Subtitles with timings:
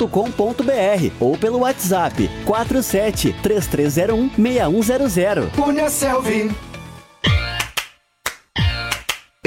[0.00, 5.50] uniaselv.com.br ou pelo WhatsApp 47 3301 6100.
[5.66, 6.69] Uniaselv.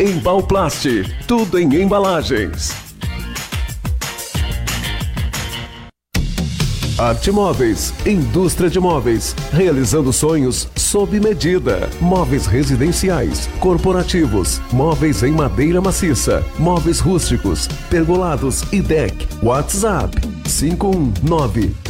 [0.00, 0.86] Embalplast,
[1.26, 2.74] tudo em embalagens.
[6.98, 11.90] Arte Móveis, indústria de móveis, realizando sonhos sob medida.
[12.00, 19.26] Móveis residenciais, corporativos, móveis em madeira maciça, móveis rústicos, pergolados e deck.
[19.42, 21.81] WhatsApp 519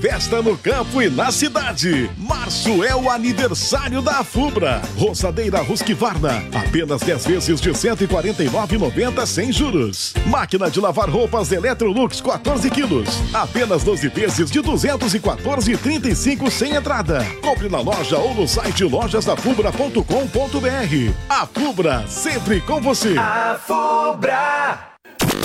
[0.00, 2.10] festa no campo e na cidade.
[2.16, 4.82] Março é o aniversário da Fubra.
[4.96, 10.14] Roçadeira Husqvarna, apenas 10 vezes de 149,90 sem juros.
[10.26, 17.24] Máquina de lavar roupas Electrolux 14 quilos, apenas 12 vezes de 214,35 sem entrada.
[17.42, 21.14] Compre na loja ou no site lojasdafubra.com.br.
[21.28, 23.16] A Fubra, sempre com você.
[23.18, 24.78] A Fubra.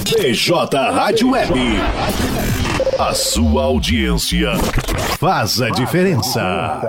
[0.03, 1.53] BJ Rádio Web.
[3.01, 4.51] A sua audiência
[5.17, 6.79] faz a diferença.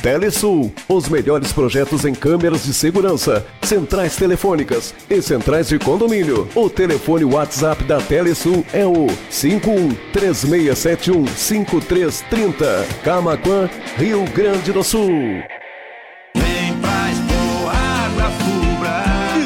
[0.00, 6.48] Telesul, os melhores projetos em câmeras de segurança, centrais telefônicas e centrais de condomínio.
[6.54, 12.86] O telefone WhatsApp da Telesul é o 51 3671 5330.
[13.04, 13.68] Camaquã,
[13.98, 15.10] Rio Grande do Sul.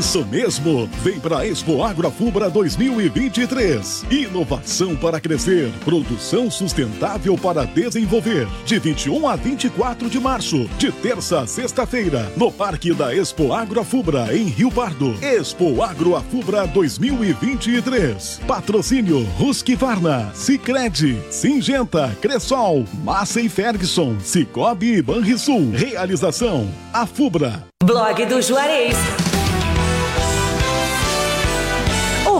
[0.08, 0.88] Isso mesmo!
[1.02, 4.06] Vem para Expo Agroafubra 2023.
[4.10, 8.48] Inovação para crescer, produção sustentável para desenvolver.
[8.64, 14.34] De 21 a 24 de março, de terça a sexta-feira, no Parque da Expo Agroafubra,
[14.34, 15.14] em Rio Pardo.
[15.20, 18.40] Expo Agroafubra 2023.
[18.46, 25.70] Patrocínio Husqvarna, Sicredi, Singenta, Cressol, Massa e Ferguson, Cicobi e Banrisul.
[25.72, 27.62] Realização Afubra.
[27.84, 28.96] Blog do Juarez.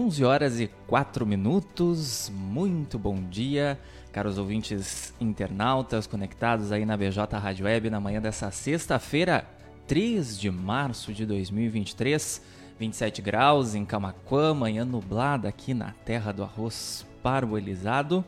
[0.02, 2.32] 11 horas e 4 minutos.
[2.34, 3.80] Muito bom dia,
[4.12, 9.48] caros ouvintes internautas conectados aí na BJ Rádio Web na manhã dessa sexta-feira,
[9.86, 12.42] 3 de março de 2023.
[12.80, 18.26] 27 graus em Camaquã, manhã nublada aqui na terra do arroz parboilizado.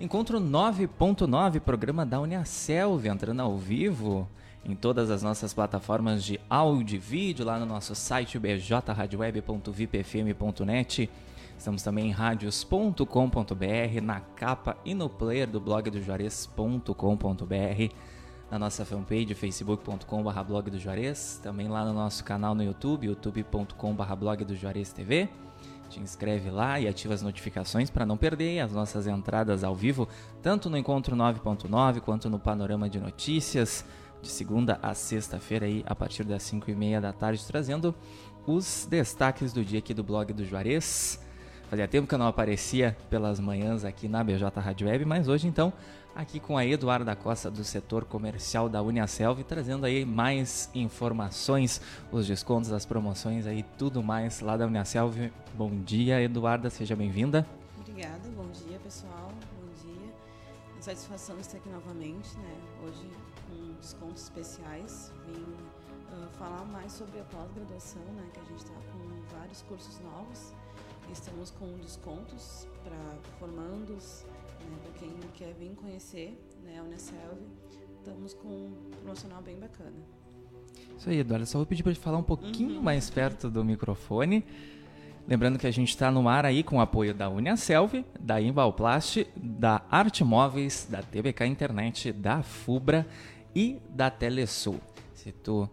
[0.00, 4.26] Encontro 9.9, programa da Uniaselv, entrando ao vivo
[4.64, 11.10] em todas as nossas plataformas de áudio e vídeo, lá no nosso site bjradioweb.vipfm.net.
[11.56, 13.04] Estamos também em radios.com.br,
[14.02, 17.94] na capa e no player do blog do Juarez.com.br,
[18.50, 24.14] na nossa fanpage facebook.com.br blog do Juarez, também lá no nosso canal no YouTube, youtube.com.br
[24.14, 25.28] blog do Juarez TV.
[25.90, 30.08] Te inscreve lá e ativa as notificações para não perder as nossas entradas ao vivo,
[30.40, 33.84] tanto no Encontro 9.9 quanto no Panorama de Notícias,
[34.22, 37.94] de segunda a sexta-feira aí a partir das 5 e meia da tarde, trazendo
[38.46, 41.20] os destaques do dia aqui do blog do Juarez.
[41.68, 45.46] Fazia tempo que eu não aparecia pelas manhãs aqui na BJ Rádio Web, mas hoje
[45.46, 45.72] então
[46.14, 51.80] aqui com a Eduarda Costa do setor comercial da Uniaselv, trazendo aí mais informações,
[52.10, 55.30] os descontos, as promoções aí, tudo mais lá da Uniaselv.
[55.54, 57.46] Bom dia, Eduarda, seja bem-vinda.
[57.78, 59.30] Obrigada, bom dia pessoal,
[60.82, 62.56] satisfação estar aqui novamente, né?
[62.84, 63.10] Hoje
[63.48, 65.12] com descontos especiais.
[65.26, 68.28] Vim uh, falar mais sobre a pós-graduação, né?
[68.32, 70.54] Que a gente está com vários cursos novos.
[71.12, 72.96] Estamos com descontos para
[73.38, 74.24] formandos,
[74.60, 74.78] né?
[74.82, 76.78] para quem quer vir conhecer né?
[76.78, 77.38] a Unicelv.
[77.98, 79.96] Estamos com um promocional bem bacana.
[80.96, 81.46] Isso aí, Eduardo.
[81.46, 82.82] Só vou pedir para falar um pouquinho uhum.
[82.82, 84.44] mais perto do microfone.
[85.26, 89.26] Lembrando que a gente está no ar aí com o apoio da Uniaselv, da Imbalplast,
[89.36, 93.06] da Arte Móveis, da TBK Internet, da Fubra
[93.54, 94.80] e da Telesul.
[95.14, 95.68] Se tu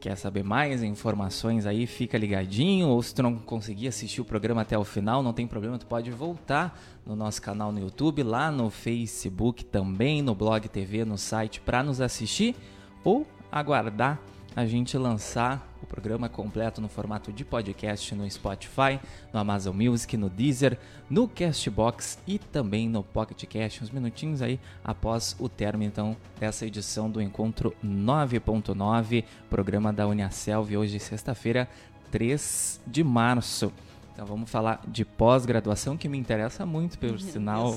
[0.00, 2.88] quer saber mais informações aí, fica ligadinho.
[2.88, 5.86] Ou se tu não conseguir assistir o programa até o final, não tem problema, tu
[5.86, 11.18] pode voltar no nosso canal no YouTube, lá no Facebook também, no Blog TV, no
[11.18, 12.54] site para nos assistir
[13.02, 14.20] ou aguardar
[14.56, 19.00] a gente lançar o programa completo no formato de podcast no Spotify,
[19.32, 20.78] no Amazon Music, no Deezer,
[21.10, 26.64] no Castbox e também no Pocket Cast, uns minutinhos aí após o término então dessa
[26.64, 31.68] edição do encontro 9.9, programa da Uniaselv, hoje sexta-feira,
[32.12, 33.72] 3 de março.
[34.12, 37.76] Então vamos falar de pós-graduação que me interessa muito, pelo sinal.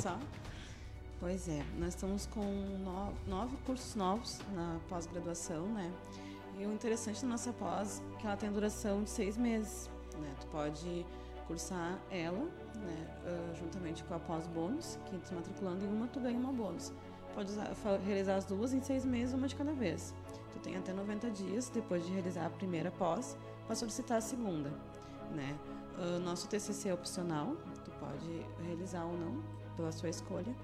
[1.19, 2.45] Pois é, nós estamos com
[3.27, 5.91] nove cursos novos na pós-graduação, né?
[6.59, 9.89] E o interessante da nossa pós é que ela tem duração de seis meses.
[10.17, 10.33] Né?
[10.41, 11.05] Tu pode
[11.47, 12.45] cursar ela,
[12.75, 16.91] né, uh, juntamente com a pós-bônus, que tu matriculando em uma, tu ganha uma bônus.
[17.35, 17.71] Pode usar,
[18.05, 20.13] realizar as duas em seis meses, uma de cada vez.
[20.51, 24.71] Tu tem até 90 dias, depois de realizar a primeira pós, para solicitar a segunda.
[25.31, 25.55] Né?
[25.97, 27.55] Uh, nosso TCC é opcional,
[27.85, 29.43] tu pode realizar ou não,
[29.75, 30.55] pela sua escolha.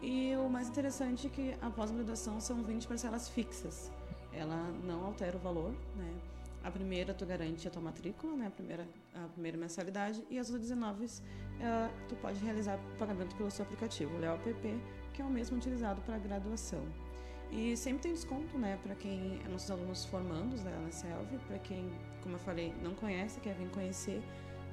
[0.00, 3.92] E o mais interessante é que a pós-graduação são 20 parcelas fixas
[4.36, 6.14] ela não altera o valor, né?
[6.62, 8.48] A primeira tu garante a tua matrícula, né?
[8.48, 11.08] A primeira, a primeira mensalidade e as outras 19 uh,
[12.08, 14.80] tu pode realizar pagamento pelo seu aplicativo, o LeoPP,
[15.12, 16.82] que é o mesmo utilizado para graduação.
[17.50, 21.90] E sempre tem desconto, né, para quem nossos alunos formandos da LSELV, para quem,
[22.22, 24.20] como eu falei, não conhece, quer vir conhecer,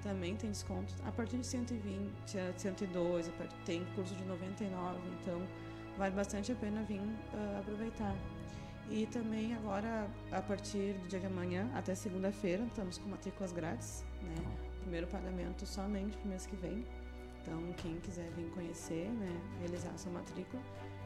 [0.01, 0.93] também tem desconto.
[1.05, 2.11] A partir de 120,
[2.57, 3.31] 102,
[3.65, 5.41] tem curso de 99, então
[5.97, 8.15] vale bastante a pena vir uh, aproveitar.
[8.89, 14.03] E também agora, a partir do dia de amanhã até segunda-feira, estamos com matrículas grátis,
[14.21, 14.35] né?
[14.81, 16.85] Primeiro pagamento somente para o mês que vem.
[17.41, 20.61] Então, quem quiser vir conhecer, né, realizar a sua matrícula,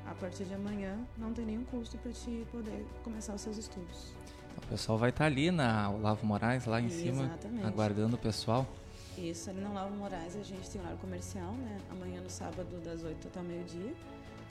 [0.05, 4.13] a partir de amanhã não tem nenhum custo para te poder começar os seus estudos.
[4.55, 7.39] O pessoal vai estar tá ali na Olavo Moraes, lá em Exatamente.
[7.41, 8.67] cima, aguardando o pessoal.
[9.17, 11.79] Isso, ali na Olavo Moraes a gente tem horário comercial, né?
[11.89, 13.93] Amanhã no sábado das 8 até meio-dia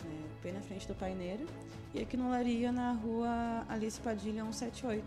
[0.06, 1.46] né, bem na frente do Paineiro.
[1.94, 5.04] E aqui no Laria, na rua Alice Padilha 178.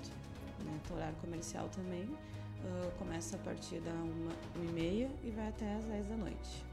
[0.65, 2.03] Né, tem horário comercial também.
[2.03, 6.65] Uh, começa a partir da 1h30 e vai até as 10 da noite.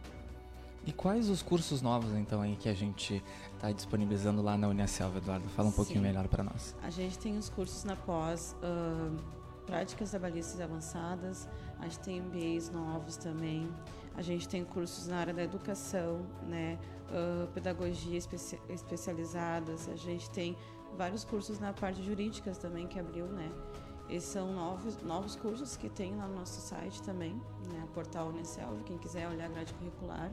[0.87, 3.23] E quais os cursos novos, então, aí que a gente
[3.55, 5.49] está disponibilizando lá na Unicelv, Eduardo?
[5.49, 5.77] Fala um Sim.
[5.77, 6.77] pouquinho melhor para nós.
[6.83, 9.17] A gente tem os cursos na pós uh,
[9.67, 11.49] Práticas Trabalhistas Avançadas,
[11.81, 13.69] a gente tem MBAs novos também,
[14.17, 16.79] a gente tem cursos na área da educação, né?
[17.11, 20.57] uh, pedagogia especia especializadas, a gente tem
[20.97, 23.51] vários cursos na parte jurídicas também que abriu, né?
[24.09, 27.35] Esses são novos, novos cursos que tem lá no nosso site também,
[27.69, 27.87] né?
[27.93, 30.33] Portal Unicelv, quem quiser olhar a grade curricular,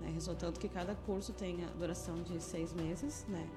[0.00, 0.10] né?
[0.12, 3.48] Resultando que cada curso tem a duração de seis meses, né?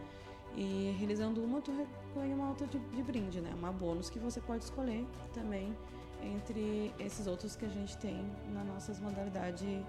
[0.56, 1.71] E realizando uma, tu
[2.13, 3.54] ganha uma outra de, de brinde, né?
[3.56, 5.76] Uma bônus que você pode escolher também
[6.22, 9.84] entre esses outros que a gente tem nas nossas modalidades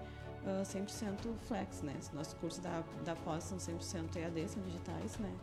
[0.63, 1.93] 100% flex, né?
[2.13, 5.33] Nossos cursos da, da pós são 100% EAD, são digitais, né?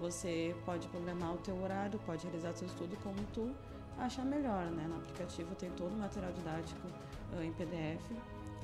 [0.00, 3.54] Você pode programar o teu horário, pode realizar seu estudo como tu
[3.98, 4.86] achar melhor, né?
[4.88, 6.86] No aplicativo tem todo o material didático
[7.32, 8.10] uh, em PDF.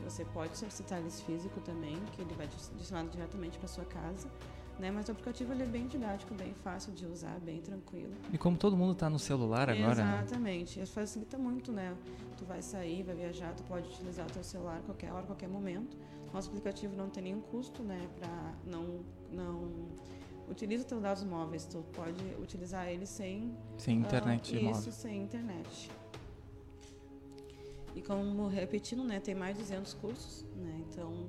[0.05, 4.29] Você pode solicitar eles físico também, que ele vai direcionado diretamente para sua casa.
[4.82, 4.90] Né?
[4.90, 8.12] Mas o aplicativo ele é bem didático, bem fácil de usar, bem tranquilo.
[8.32, 10.22] E como todo mundo está no celular agora, né?
[10.24, 10.80] Exatamente.
[10.80, 10.86] Né?
[10.86, 11.96] facilita muito, né?
[12.36, 15.48] Tu vai sair, vai viajar, tu pode utilizar o teu celular a qualquer hora, qualquer
[15.48, 15.96] momento.
[16.34, 18.08] Nosso aplicativo não tem nenhum custo, né?
[18.18, 19.70] Para não não
[20.50, 25.22] utiliza os teus dados móveis, tu pode utilizar ele sem sem internet uh, isso, sem
[25.22, 25.92] internet.
[27.94, 30.82] E como repetindo, né, tem mais de 200 cursos, né?
[30.88, 31.28] Então,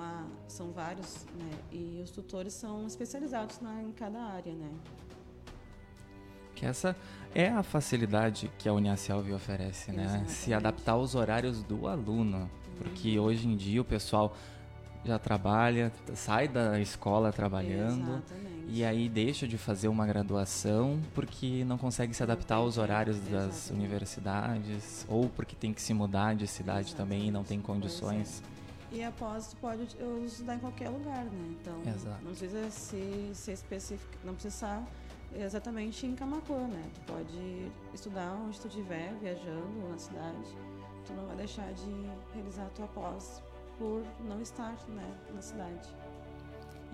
[0.00, 1.50] uma, são vários, né?
[1.70, 4.70] E os tutores são especializados na, em cada área, né?
[6.54, 6.96] Que essa
[7.34, 10.04] é a facilidade que a Uniaselv oferece, né?
[10.04, 10.32] Exatamente.
[10.32, 12.50] Se adaptar aos horários do aluno.
[12.78, 13.26] Porque uhum.
[13.26, 14.34] hoje em dia o pessoal
[15.04, 18.64] já trabalha, sai da escola trabalhando Exatamente.
[18.68, 23.30] e aí deixa de fazer uma graduação porque não consegue se adaptar aos horários das
[23.30, 23.72] Exatamente.
[23.72, 28.42] universidades ou porque tem que se mudar de cidade também e não tem condições.
[28.92, 29.82] E após tu pode
[30.26, 31.56] estudar em qualquer lugar, né?
[31.60, 32.24] Então Exato.
[32.24, 34.82] não precisa ser, ser específico, não precisa
[35.34, 36.90] exatamente em Camacuã, né?
[36.94, 40.56] Tu pode estudar onde tu estiver, viajando na cidade.
[41.06, 41.90] Tu não vai deixar de
[42.34, 43.42] realizar a tua pós
[43.78, 45.88] por não estar né, na cidade.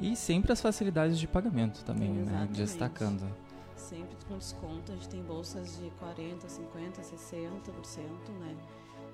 [0.00, 2.22] E sempre as facilidades de pagamento também, né?
[2.22, 2.52] Exatamente.
[2.52, 3.36] Destacando.
[3.74, 8.02] Sempre com desconto, a gente tem bolsas de 40, 50, 60%,
[8.40, 8.56] né?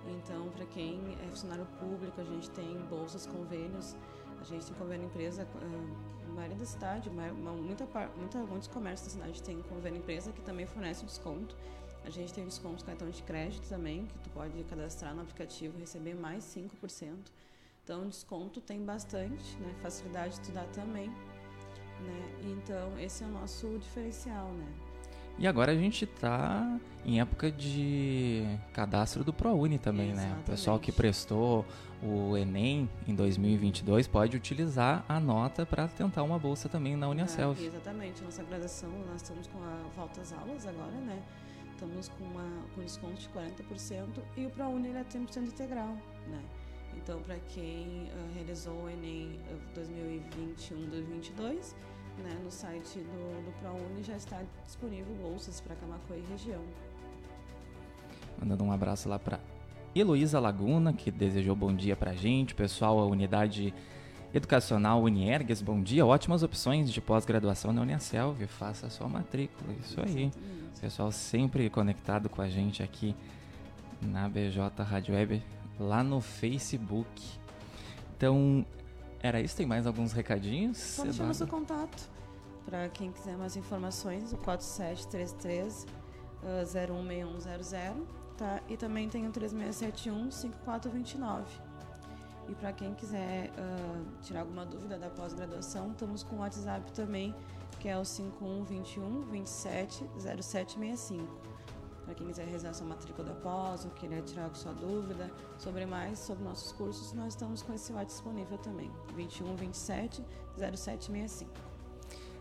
[0.09, 3.97] Então, para quem é funcionário público, a gente tem bolsas, convênios,
[4.41, 9.21] a gente tem convênio empresa, ah, a maioria da cidade, muita, muita, muitos comércios da
[9.21, 11.57] cidade tem convênio empresa que também fornece desconto.
[12.05, 15.77] A gente tem desconto no cartão de crédito também, que tu pode cadastrar no aplicativo
[15.77, 17.31] e receber mais 5%.
[17.85, 19.75] Então, desconto tem bastante, né?
[19.81, 22.39] Facilidade de estudar também, né?
[22.43, 24.92] Então, esse é o nosso diferencial, né?
[25.39, 30.13] E agora a gente tá em época de cadastro do ProUni também, né?
[30.13, 30.51] O Exatamente.
[30.51, 31.65] pessoal que prestou
[32.03, 37.59] o Enem em 2022 pode utilizar a nota para tentar uma bolsa também na Uniaselv.
[37.61, 38.23] Ah, exatamente.
[38.23, 41.23] Nossa graduação, nós estamos com a volta às aulas agora, né?
[41.73, 45.97] Estamos com, uma, com desconto de 40% e o ProUni ele é 100% integral,
[46.29, 46.41] né?
[46.97, 51.75] Então, para quem ah, realizou o Enem ah, 2021-2022,
[52.19, 56.63] né, no site do, do ProUni já está disponível bolsas para Camacuã e região.
[58.39, 59.39] Mandando um abraço lá para
[59.95, 62.55] Heloísa Laguna, que desejou bom dia pra gente.
[62.55, 63.73] Pessoal, a unidade
[64.35, 66.05] educacional Uniergues, bom dia.
[66.05, 68.47] Ótimas opções de pós-graduação na Uniaselv.
[68.47, 69.73] Faça a sua matrícula.
[69.81, 70.25] Isso aí.
[70.25, 70.53] Exatamente.
[70.81, 73.15] Pessoal sempre conectado com a gente aqui
[74.01, 75.41] na BJ Rádio Web,
[75.79, 77.23] lá no Facebook.
[78.17, 78.67] Então,
[79.23, 79.57] era isso?
[79.57, 80.77] Tem mais alguns recadinhos?
[80.79, 81.67] Só deixar nosso Eduardo?
[81.67, 82.11] contato.
[82.65, 85.87] Para quem quiser mais informações, o 4733
[86.45, 88.61] ah, 016100, tá?
[88.69, 91.45] E também tem o 3671 5429.
[92.49, 97.35] E para quem quiser ah, tirar alguma dúvida da pós-graduação, estamos com o WhatsApp também,
[97.79, 101.52] que é o 5121 27 0765.
[102.05, 106.19] Para quem quiser realizar sua matrícula da pós ou querer tirar sua dúvida sobre mais
[106.19, 110.23] sobre nossos cursos, nós estamos com esse WhatsApp disponível também, 21 27
[110.57, 111.51] 0765.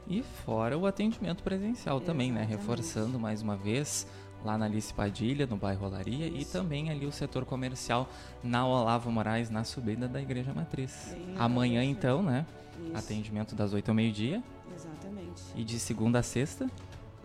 [0.07, 2.41] E fora o atendimento presencial também, né?
[2.41, 2.59] Exatamente.
[2.59, 4.07] Reforçando mais uma vez
[4.43, 6.51] lá na Alice Padilha, no bairro Olaria, e Isso.
[6.51, 8.09] também ali o setor comercial
[8.43, 11.09] na Olavo Moraes, na subida da Igreja Matriz.
[11.11, 12.45] Bem Amanhã, então, né?
[12.83, 14.41] Isso, Atendimento das 8 ao meio-dia
[14.75, 15.43] Exatamente.
[15.55, 16.67] e de segunda a sexta,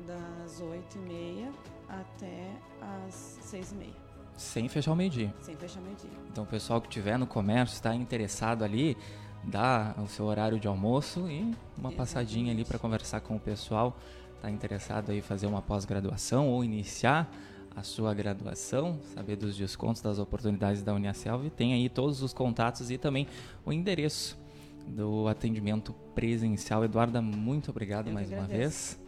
[0.05, 1.51] Das 8h30
[1.89, 2.51] até
[2.81, 3.91] as 6h30,
[4.37, 5.33] sem fechar o meio-dia.
[5.41, 6.11] sem fechar meio-dia.
[6.31, 8.97] Então, o pessoal que tiver no comércio, está interessado ali,
[9.43, 12.69] dá o seu horário de almoço e uma passadinha ali Exatamente.
[12.69, 13.97] para conversar com o pessoal.
[14.35, 17.31] Está interessado aí em fazer uma pós-graduação ou iniciar
[17.75, 22.91] a sua graduação, saber dos descontos, das oportunidades da Uniaselv, tem aí todos os contatos
[22.91, 23.27] e também
[23.65, 24.39] o endereço
[24.87, 26.85] do atendimento presencial.
[26.85, 28.99] Eduarda, muito obrigado Eu mais uma vez.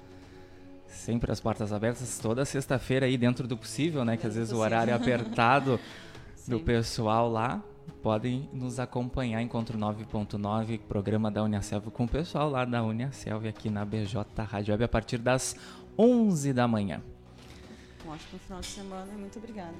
[0.88, 4.16] Sempre as portas abertas, toda sexta-feira aí dentro do possível, né?
[4.16, 5.20] Que às Dentro vezes do o horário é possível.
[5.20, 5.80] apertado
[6.48, 7.62] do pessoal lá.
[8.02, 13.70] Podem nos acompanhar, Encontro 9.9, programa da Uniaselv com o pessoal lá da Uniaselv aqui
[13.70, 15.56] na BJ Rádio Web a partir das
[15.98, 17.02] 11 da manhã.
[18.06, 19.74] Um ótimo final de semana e muito obrigada.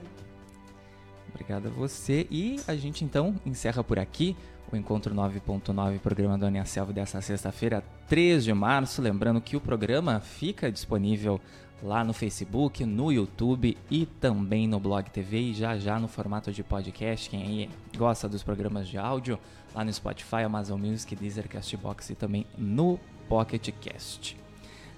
[1.30, 2.26] Obrigado a você.
[2.30, 4.36] E a gente então encerra por aqui
[4.72, 9.00] o Encontro 9.9, programa da Uniaselv dessa sexta-feira, 3 de março.
[9.00, 11.40] Lembrando que o programa fica disponível
[11.82, 16.52] lá no Facebook, no YouTube e também no Blog TV e já já no formato
[16.52, 17.30] de podcast.
[17.30, 19.38] Quem aí gosta dos programas de áudio,
[19.74, 24.47] lá no Spotify, Amazon Music, Deezer, Castbox e também no Pocket Cast.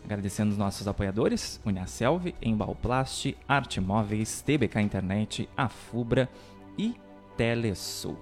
[0.04, 6.28] Agradecendo os nossos apoiadores, Uniaselv, Embalplast, Arte Móveis, TBK Internet, Afubra
[6.76, 6.94] e
[7.36, 8.18] Telesul.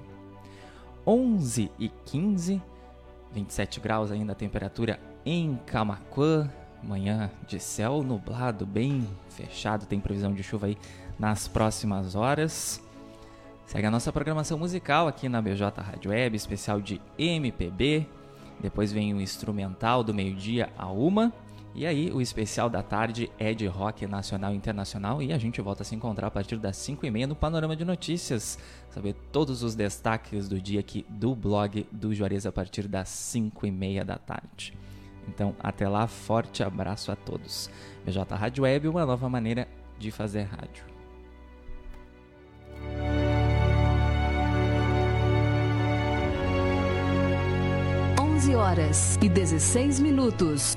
[1.07, 2.61] 11 e 15,
[3.33, 6.51] 27 graus ainda a temperatura em Camaquã,
[6.83, 10.79] manhã de céu nublado, bem fechado, tem previsão de chuva aí
[11.19, 12.83] nas próximas horas.
[13.67, 18.07] Segue a nossa programação musical aqui na BJ Rádio Web, especial de MPB.
[18.61, 21.33] Depois vem o instrumental do meio-dia a uma.
[21.75, 25.23] E aí, o especial da tarde é de rock nacional e internacional.
[25.23, 27.77] E a gente volta a se encontrar a partir das 5 e meia no Panorama
[27.77, 28.59] de Notícias.
[28.91, 33.67] Saber todos os destaques do dia aqui do blog do Juarez a partir das 5
[33.67, 34.77] e meia da tarde.
[35.29, 37.71] Então, até lá, forte abraço a todos.
[38.05, 40.85] BJ Rádio Web, uma nova maneira de fazer rádio.
[48.21, 50.77] 11 horas e 16 minutos.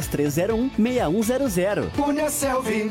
[0.00, 1.90] 3301 6100.
[1.96, 2.90] Punha Selvi.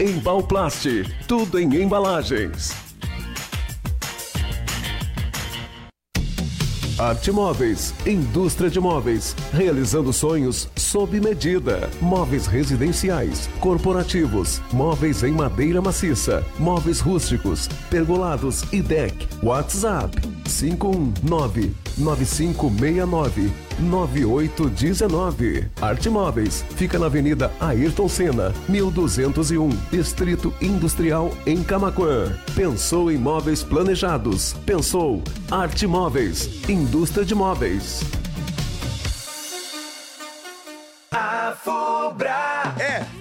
[0.00, 0.88] Embalplast,
[1.28, 2.74] tudo em embalagens.
[6.98, 11.88] Arte Móveis, indústria de móveis, realizando sonhos sob medida.
[12.00, 19.28] Móveis residenciais, corporativos, móveis em madeira maciça, móveis rústicos, pergolados e deck.
[19.44, 25.68] WhatsApp 519 9569 9819.
[25.80, 32.32] Arte Móveis fica na Avenida Ayrton Senna, 1201, Distrito Industrial em Camaquã.
[32.54, 34.54] Pensou em móveis planejados?
[34.64, 38.23] Pensou Arte Móveis, indústria de móveis.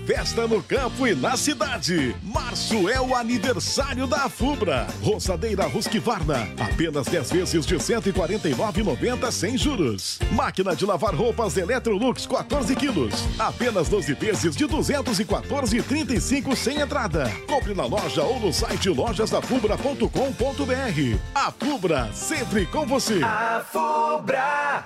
[0.06, 2.14] Festa no campo e na cidade.
[2.22, 4.86] Março é o aniversário da Fubra.
[5.02, 10.20] Roçadeira Husqvarna, apenas 10 vezes de R$ 149,90 sem juros.
[10.32, 17.30] Máquina de lavar roupas Electrolux 14 quilos, apenas 12 vezes de R$ 214,35 sem entrada.
[17.48, 21.18] Compre na loja ou no site lojasdafubra.com.br.
[21.34, 23.22] A Fubra, sempre com você.
[23.24, 24.84] A Fubra.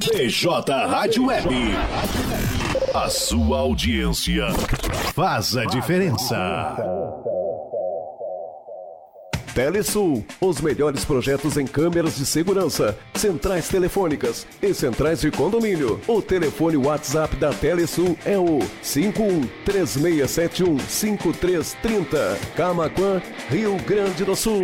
[0.00, 1.48] BJ Rádio Web.
[2.94, 4.46] A sua audiência
[5.14, 6.76] faz a diferença.
[9.54, 16.00] Telesul, os melhores projetos em câmeras de segurança, centrais telefônicas e centrais de condomínio.
[16.06, 22.38] O telefone WhatsApp da Telesul é o 51 3671 5330.
[22.56, 23.20] Camaquã,
[23.50, 24.62] Rio Grande do Sul.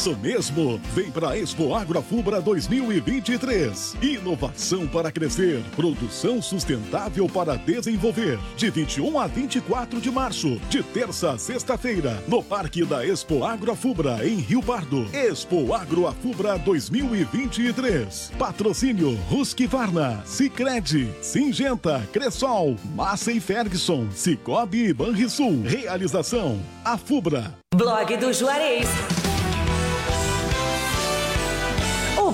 [0.00, 0.80] Isso mesmo!
[0.94, 3.98] Vem para a Expo Agroafubra 2023.
[4.00, 8.38] Inovação para crescer, produção sustentável para desenvolver.
[8.56, 14.26] De 21 a 24 de março, de terça a sexta-feira, no Parque da Expo Agroafubra,
[14.26, 15.06] em Rio Pardo.
[15.12, 18.32] Expo Agroafubra 2023.
[18.38, 25.60] Patrocínio Husqvarna, Sicredi, Singenta, Cressol, Massa e Ferguson, Cicobi e Banrisul.
[25.62, 27.54] Realização Afubra.
[27.74, 28.88] Blog do Juarez.